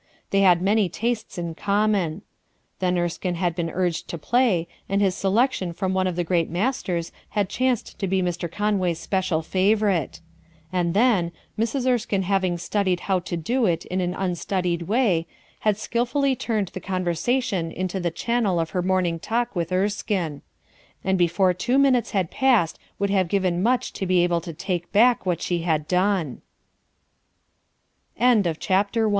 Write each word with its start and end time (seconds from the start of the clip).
They 0.31 0.41
had 0.41 0.63
many 0.63 0.89
tastes 0.89 1.37
in 1.37 1.53
common. 1.53 2.23
Then 2.79 2.97
Erskine 2.97 3.35
had 3.35 3.55
been 3.55 3.69
urged 3.69 4.07
to 4.07 4.17
play, 4.17 4.67
and 4.89 4.99
his 4.99 5.13
selection 5.13 5.73
from 5.73 5.93
one 5.93 6.07
of 6.07 6.15
the 6.15 6.23
great 6.23 6.49
masters 6.49 7.11
had 7.37 7.49
chanced 7.49 7.99
to 7.99 8.07
be 8.07 8.23
Mr. 8.23 8.51
Conway's 8.51 8.97
special 8.99 9.43
favorite; 9.43 10.19
and 10.73 10.95
then, 10.95 11.31
Mrs. 11.55 11.85
Erskine 11.87 12.23
having 12.23 12.57
studied 12.57 13.01
how 13.01 13.19
to 13.19 13.37
do 13.37 13.67
it 13.67 13.85
in 13.85 14.01
an 14.01 14.15
un 14.15 14.33
studied 14.33 14.81
way, 14.87 15.27
had 15.59 15.77
skilfully 15.77 16.35
turned 16.35 16.69
the 16.69 16.81
conver 16.81 17.13
sation 17.13 17.71
into 17.71 17.99
the 17.99 18.09
channel 18.09 18.59
of 18.59 18.71
her 18.71 18.81
morning 18.81 19.19
talk 19.19 19.55
with 19.55 19.71
Erskine; 19.71 20.41
and 21.03 21.15
before 21.15 21.53
two 21.53 21.77
minutes 21.77 22.09
had 22.09 22.31
passed 22.31 22.79
would 22.97 23.11
have 23.11 23.27
given 23.27 23.61
much 23.61 23.93
to 23.93 24.07
be 24.07 24.23
able 24.23 24.41
to 24.41 24.55